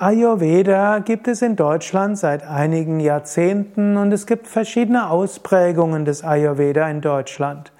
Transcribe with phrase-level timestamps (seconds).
[0.00, 6.88] Ayurveda gibt es in Deutschland seit einigen Jahrzehnten und es gibt verschiedene Ausprägungen des Ayurveda
[6.88, 7.72] in Deutschland.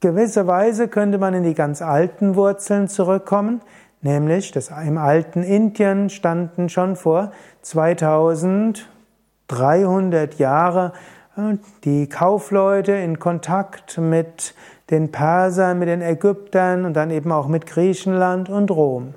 [0.02, 3.62] gewisse Weise könnte man in die ganz alten Wurzeln zurückkommen,
[4.06, 7.32] Nämlich, dass im alten Indien standen schon vor
[7.64, 10.94] 2300 Jahre
[11.36, 11.56] äh,
[11.86, 14.54] die Kaufleute in Kontakt mit
[14.92, 19.16] den Persern, mit den Ägyptern und dann eben auch mit Griechenland und Rom.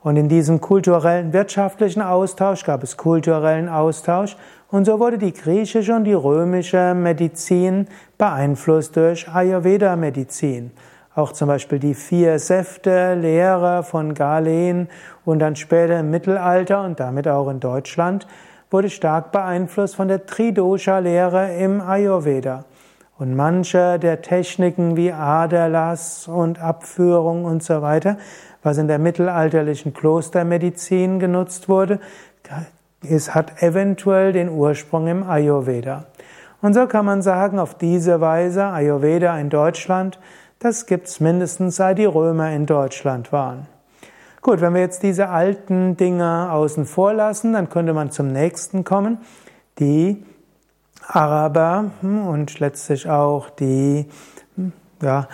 [0.00, 4.36] Und in diesem kulturellen, wirtschaftlichen Austausch gab es kulturellen Austausch
[4.68, 7.86] und so wurde die griechische und die römische Medizin
[8.18, 10.72] beeinflusst durch Ayurveda-Medizin.
[11.16, 14.88] Auch zum Beispiel die vier Säfte Lehre von Galen
[15.24, 18.26] und dann später im Mittelalter und damit auch in Deutschland
[18.68, 22.64] wurde stark beeinflusst von der Tridosha-Lehre im Ayurveda.
[23.16, 28.16] Und manche der Techniken wie Aderlass und Abführung und so weiter,
[28.64, 32.00] was in der mittelalterlichen Klostermedizin genutzt wurde,
[33.08, 36.06] es hat eventuell den Ursprung im Ayurveda.
[36.60, 40.18] Und so kann man sagen, auf diese Weise Ayurveda in Deutschland
[40.64, 43.66] das gibt's mindestens seit die Römer in Deutschland waren.
[44.40, 48.82] Gut, wenn wir jetzt diese alten Dinge außen vor lassen, dann könnte man zum nächsten
[48.82, 49.18] kommen.
[49.78, 50.24] Die
[51.06, 54.08] Araber hm, und letztlich auch die,
[54.56, 55.28] hm, ja,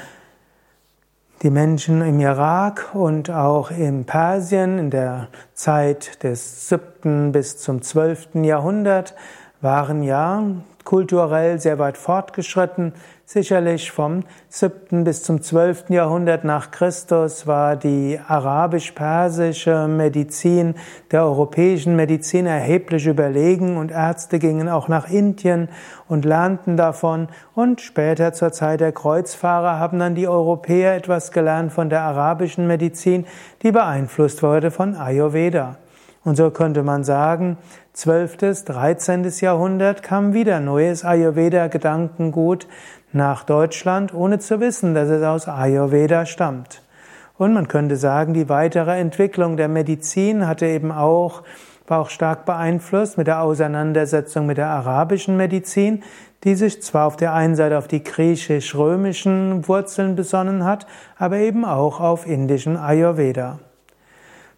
[1.42, 7.82] die Menschen im Irak und auch in Persien in der Zeit des siebten bis zum
[7.82, 9.14] zwölften Jahrhundert
[9.60, 10.42] waren ja
[10.84, 12.94] kulturell sehr weit fortgeschritten.
[13.32, 15.04] Sicherlich vom 7.
[15.04, 15.90] bis zum 12.
[15.90, 20.74] Jahrhundert nach Christus war die arabisch-persische Medizin
[21.12, 25.68] der europäischen Medizin erheblich überlegen und Ärzte gingen auch nach Indien
[26.08, 31.72] und lernten davon und später zur Zeit der Kreuzfahrer haben dann die Europäer etwas gelernt
[31.72, 33.26] von der arabischen Medizin,
[33.62, 35.76] die beeinflusst wurde von Ayurveda.
[36.22, 37.56] Und so könnte man sagen,
[37.94, 39.32] 12., 13.
[39.40, 42.66] Jahrhundert kam wieder neues Ayurveda-Gedankengut
[43.12, 46.82] nach Deutschland, ohne zu wissen, dass es aus Ayurveda stammt.
[47.36, 51.42] Und man könnte sagen, die weitere Entwicklung der Medizin hatte eben auch,
[51.86, 56.02] war auch stark beeinflusst mit der Auseinandersetzung mit der arabischen Medizin,
[56.44, 61.64] die sich zwar auf der einen Seite auf die griechisch-römischen Wurzeln besonnen hat, aber eben
[61.64, 63.58] auch auf indischen Ayurveda.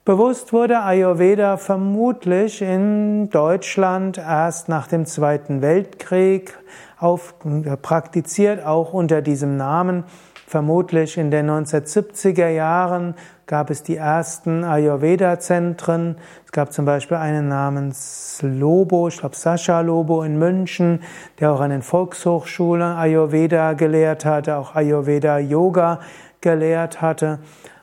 [0.05, 6.59] Bewusst wurde Ayurveda vermutlich in Deutschland erst nach dem Zweiten Weltkrieg
[6.99, 7.37] auf,
[7.83, 10.03] praktiziert, auch unter diesem Namen.
[10.49, 13.15] Vermutlich in den 1970er Jahren
[13.47, 16.17] gab es die ersten Ayurveda-Zentren.
[16.47, 21.05] Es gab zum Beispiel einen namens Lobo, ich glaube Sascha Lobo in München,
[21.39, 26.01] der auch an den Volkshochschulen Ayurveda gelehrt hatte, auch Ayurveda Yoga
[26.41, 27.39] gelehrt hatte.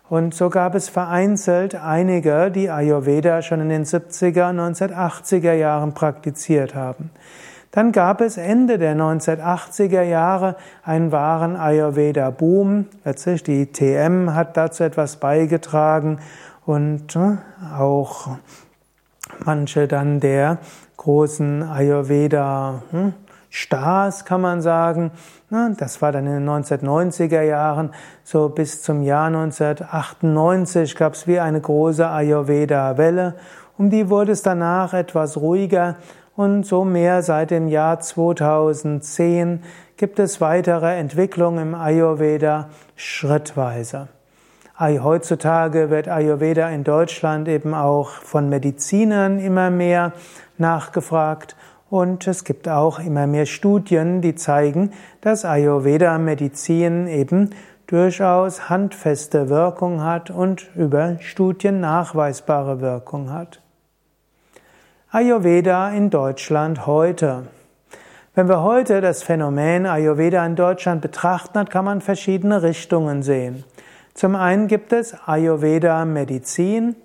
[0.10, 6.74] Und so gab es vereinzelt einige, die Ayurveda schon in den 70er, 1980er Jahren praktiziert
[6.74, 7.12] haben.
[7.72, 12.88] Dann gab es Ende der 1980er Jahre einen wahren Ayurveda-Boom.
[13.06, 16.20] Letztlich die TM hat dazu etwas beigetragen
[16.66, 17.38] und äh,
[17.78, 18.30] auch
[19.46, 20.58] manche dann der
[20.98, 23.14] großen Ayurveda hm,
[23.50, 25.12] Stars, kann man sagen.
[25.78, 27.92] Das war dann in den 1990er Jahren,
[28.24, 33.36] so bis zum Jahr 1998 gab es wie eine große Ayurveda-Welle.
[33.78, 35.96] Um die wurde es danach etwas ruhiger
[36.36, 39.64] und so mehr seit dem Jahr 2010
[39.98, 44.08] gibt es weitere Entwicklungen im Ayurveda schrittweise.
[44.80, 50.14] Heutzutage wird Ayurveda in Deutschland eben auch von Medizinern immer mehr
[50.58, 51.58] nachgefragt
[51.90, 54.92] und es gibt auch immer mehr Studien, die zeigen,
[55.22, 57.50] dass Ayurveda-Medizin eben
[57.88, 63.62] durchaus handfeste Wirkung hat und über Studien nachweisbare Wirkung hat.
[65.12, 67.48] Ayurveda in Deutschland heute.
[68.36, 73.64] Wenn wir heute das Phänomen Ayurveda in Deutschland betrachten, kann man verschiedene Richtungen sehen.
[74.14, 76.96] Zum einen gibt es Ayurveda Medizin,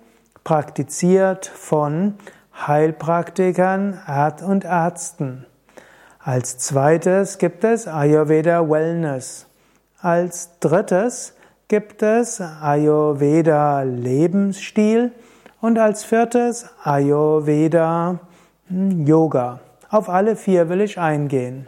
[0.43, 2.13] praktiziert von
[2.55, 3.99] Heilpraktikern
[4.45, 5.45] und Ärzten.
[6.19, 9.45] Als zweites gibt es Ayurveda Wellness.
[10.01, 11.35] Als drittes
[11.67, 15.11] gibt es Ayurveda Lebensstil
[15.61, 18.19] und als viertes Ayurveda
[18.67, 19.59] hm, Yoga.
[19.89, 21.67] Auf alle vier will ich eingehen.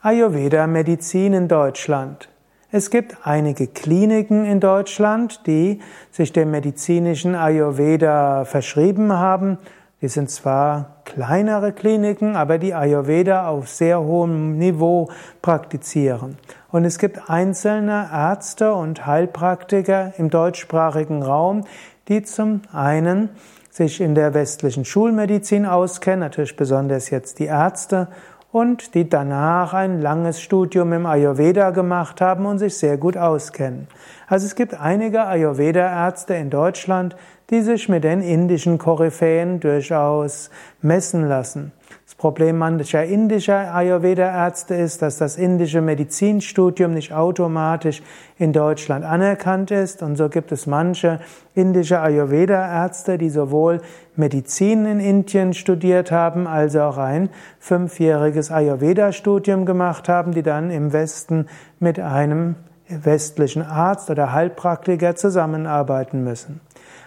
[0.00, 2.28] Ayurveda Medizin in Deutschland.
[2.70, 5.80] Es gibt einige Kliniken in Deutschland, die
[6.10, 9.58] sich dem medizinischen Ayurveda verschrieben haben
[10.02, 15.08] Die sind zwar kleinere Kliniken, aber die Ayurveda auf sehr hohem Niveau
[15.40, 16.36] praktizieren.
[16.70, 21.64] Und es gibt einzelne Ärzte und Heilpraktiker im deutschsprachigen Raum,
[22.08, 23.30] die zum einen
[23.70, 28.08] sich in der westlichen Schulmedizin auskennen, natürlich besonders jetzt die Ärzte,
[28.56, 33.86] und die danach ein langes Studium im Ayurveda gemacht haben und sich sehr gut auskennen.
[34.28, 37.16] Also es gibt einige Ayurveda-Ärzte in Deutschland,
[37.50, 40.48] die sich mit den indischen Koryphäen durchaus
[40.80, 41.72] messen lassen.
[42.06, 48.00] Das Problem mancher indischer Ayurveda-Ärzte ist, dass das indische Medizinstudium nicht automatisch
[48.38, 50.04] in Deutschland anerkannt ist.
[50.04, 51.18] Und so gibt es manche
[51.56, 53.80] indische Ayurveda-Ärzte, die sowohl
[54.14, 60.92] Medizin in Indien studiert haben, als auch ein fünfjähriges Ayurveda-Studium gemacht haben, die dann im
[60.92, 61.48] Westen
[61.80, 62.54] mit einem
[62.88, 66.60] westlichen Arzt oder Heilpraktiker zusammenarbeiten müssen.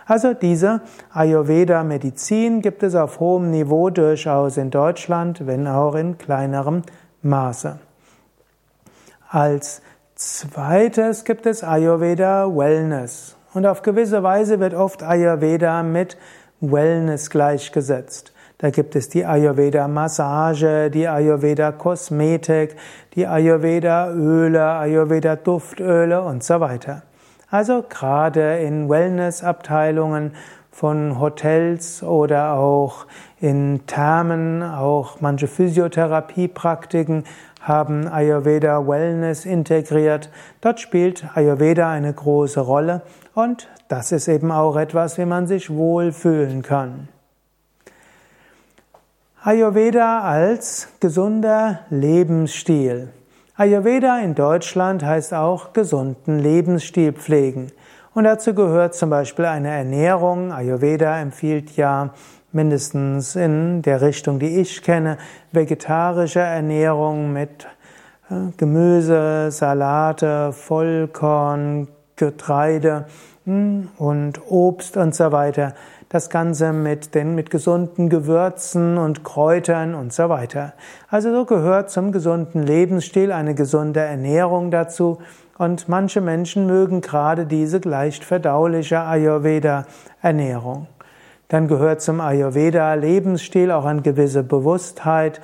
[0.10, 0.82] Also diese
[1.14, 6.82] Ayurveda-Medizin gibt es auf hohem Niveau durchaus in Deutschland, wenn auch in kleinerem
[7.22, 7.78] Maße.
[9.30, 9.84] Als
[10.16, 13.36] zweites gibt es Ayurveda Wellness.
[13.54, 16.18] Und auf gewisse Weise wird oft Ayurveda mit
[16.60, 18.34] Wellness gleichgesetzt.
[18.58, 22.76] Da gibt es die Ayurveda Massage, die Ayurveda Kosmetik,
[23.14, 27.04] die Ayurveda Öle, Ayurveda Duftöle und so weiter.
[27.52, 30.34] Also gerade in Wellness-Abteilungen
[30.72, 33.08] von Hotels oder auch
[33.42, 37.24] in Thermen, auch manche Physiotherapiepraktiken
[37.62, 40.30] haben Ayurveda Wellness integriert.
[40.62, 43.02] Dort spielt Ayurveda eine große Rolle
[43.34, 47.10] und das ist eben auch etwas, wie man sich wohlfühlen kann.
[49.42, 53.10] Ayurveda als gesunder Lebensstil.
[53.60, 57.74] Ayurveda in Deutschland heißt auch gesunden Lebensstil pflegen.
[58.14, 60.54] Und dazu gehört zum Beispiel eine Ernährung.
[60.54, 62.14] Ayurveda empfiehlt ja
[62.54, 65.18] mindestens in der Richtung, die ich kenne,
[65.52, 67.68] vegetarische Ernährung mit
[68.30, 73.08] äh, Gemüse, Salate, Vollkorn, Getreide
[73.50, 75.74] hm, und Obst und so weiter.
[76.08, 80.74] Das Ganze mit den, mit gesunden Gewürzen und Kräutern und so weiter.
[81.10, 85.18] Also so gehört zum gesunden Lebensstil eine gesunde Ernährung dazu.
[85.58, 90.88] Und manche Menschen mögen gerade diese leicht verdauliche Ayurveda-Ernährung.
[91.50, 95.42] Dann gehört zum Ayurveda-Lebensstil auch eine gewisse Bewusstheit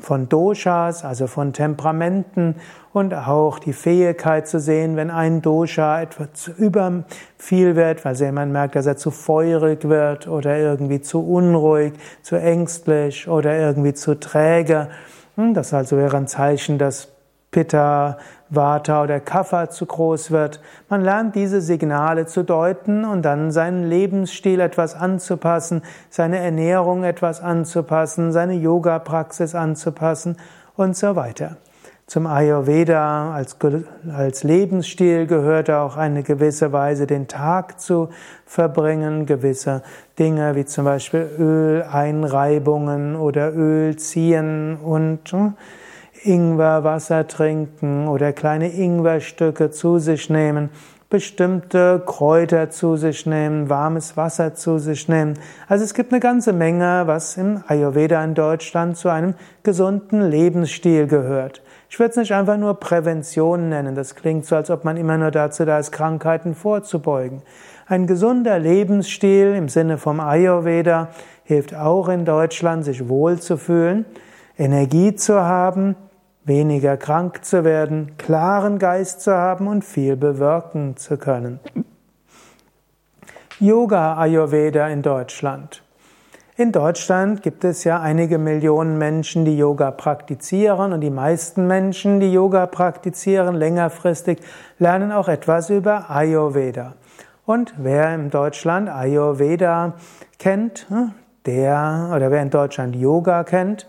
[0.00, 2.56] von Doshas, also von Temperamenten
[2.92, 7.04] und auch die Fähigkeit zu sehen, wenn ein Dosha etwas über
[7.38, 12.36] viel wird, weil jemand merkt, dass er zu feurig wird oder irgendwie zu unruhig, zu
[12.36, 14.88] ängstlich oder irgendwie zu träge.
[15.36, 17.11] Hm, das also wäre ein Zeichen, dass
[17.52, 18.16] Pitta,
[18.48, 20.60] Vata oder Kapha zu groß wird.
[20.88, 27.40] Man lernt diese Signale zu deuten und dann seinen Lebensstil etwas anzupassen, seine Ernährung etwas
[27.40, 30.36] anzupassen, seine Yoga-Praxis anzupassen
[30.76, 31.58] und so weiter.
[32.06, 33.56] Zum Ayurveda als,
[34.14, 38.08] als Lebensstil gehört auch eine gewisse Weise, den Tag zu
[38.44, 39.82] verbringen, gewisse
[40.18, 45.54] Dinge wie zum Beispiel Öleinreibungen oder Öl ziehen und hm,
[46.24, 50.70] Ingwerwasser trinken oder kleine Ingwerstücke zu sich nehmen,
[51.10, 55.34] bestimmte Kräuter zu sich nehmen, warmes Wasser zu sich nehmen.
[55.68, 61.06] Also es gibt eine ganze Menge, was im Ayurveda in Deutschland zu einem gesunden Lebensstil
[61.06, 61.60] gehört.
[61.90, 63.94] Ich würde es nicht einfach nur Prävention nennen.
[63.94, 67.42] Das klingt so, als ob man immer nur dazu da ist, Krankheiten vorzubeugen.
[67.86, 71.08] Ein gesunder Lebensstil im Sinne vom Ayurveda
[71.44, 74.06] hilft auch in Deutschland, sich wohlzufühlen,
[74.56, 75.94] Energie zu haben,
[76.44, 81.60] weniger krank zu werden, klaren Geist zu haben und viel bewirken zu können.
[83.60, 85.82] Yoga Ayurveda in Deutschland.
[86.56, 92.20] In Deutschland gibt es ja einige Millionen Menschen, die Yoga praktizieren und die meisten Menschen,
[92.20, 94.38] die Yoga praktizieren, längerfristig
[94.78, 96.94] lernen auch etwas über Ayurveda.
[97.46, 99.94] Und wer in Deutschland Ayurveda
[100.38, 101.12] kennt, hm,
[101.46, 103.86] der oder wer in Deutschland Yoga kennt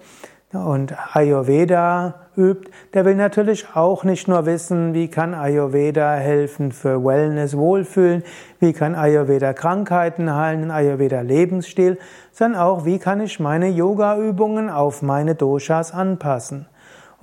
[0.54, 7.04] und Ayurveda übt, der will natürlich auch nicht nur wissen, wie kann Ayurveda helfen für
[7.04, 8.24] Wellness, Wohlfühlen,
[8.60, 11.98] wie kann Ayurveda Krankheiten heilen, Ayurveda Lebensstil,
[12.32, 16.68] sondern auch, wie kann ich meine Yoga-Übungen auf meine Doshas anpassen.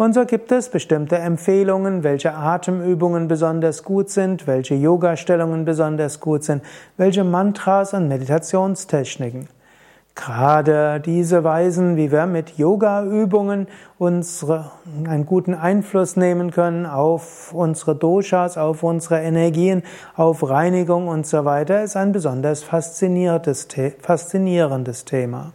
[0.01, 6.43] Und so gibt es bestimmte Empfehlungen, welche Atemübungen besonders gut sind, welche Yoga-Stellungen besonders gut
[6.43, 6.63] sind,
[6.97, 9.49] welche Mantras und Meditationstechniken.
[10.23, 14.71] Gerade diese Weisen, wie wir mit Yoga-Übungen unsere,
[15.09, 19.83] einen guten Einfluss nehmen können auf unsere Doshas, auf unsere Energien,
[20.17, 23.67] auf Reinigung und so weiter, ist ein besonders faszinierendes,
[25.07, 25.55] Thema.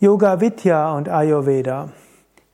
[0.00, 1.90] Yoga Vidya und Ayurveda.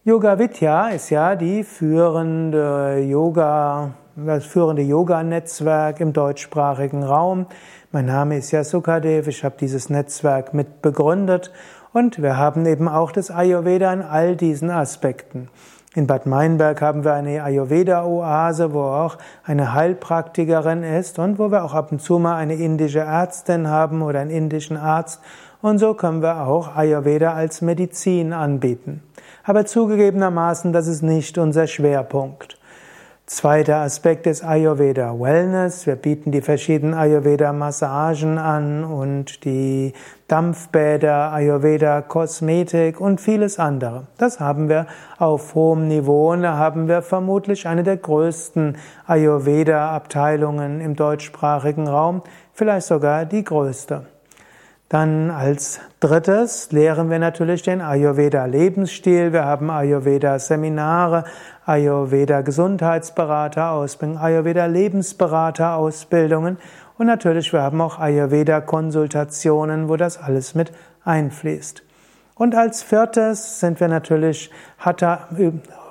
[0.04, 7.46] Yoga Vidya ist ja die führende Yoga das führende Yoga-Netzwerk im deutschsprachigen Raum.
[7.92, 11.52] Mein Name ist Yasukadev, ich habe dieses Netzwerk mit begründet
[11.92, 15.48] und wir haben eben auch das Ayurveda in all diesen Aspekten.
[15.94, 21.64] In Bad Meinberg haben wir eine Ayurveda-Oase, wo auch eine Heilpraktikerin ist und wo wir
[21.64, 25.20] auch ab und zu mal eine indische Ärztin haben oder einen indischen Arzt.
[25.62, 29.02] Und so können wir auch Ayurveda als Medizin anbieten.
[29.42, 32.59] Aber zugegebenermaßen, das ist nicht unser Schwerpunkt.
[33.32, 35.86] Zweiter Aspekt ist Ayurveda Wellness.
[35.86, 39.92] Wir bieten die verschiedenen Ayurveda Massagen an und die
[40.26, 44.08] Dampfbäder, Ayurveda Kosmetik und vieles andere.
[44.18, 49.94] Das haben wir auf hohem Niveau und da haben wir vermutlich eine der größten Ayurveda
[49.94, 52.22] Abteilungen im deutschsprachigen Raum,
[52.52, 54.06] vielleicht sogar die größte.
[54.90, 59.32] Dann als drittes lehren wir natürlich den Ayurveda Lebensstil.
[59.32, 61.22] Wir haben Ayurveda Seminare,
[61.64, 66.58] Ayurveda Gesundheitsberater Ausbildung, Ayurveda Lebensberater Ausbildungen
[66.98, 70.72] und natürlich wir haben auch Ayurveda Konsultationen, wo das alles mit
[71.04, 71.84] einfließt.
[72.40, 75.28] Und als viertes sind wir natürlich Hatha,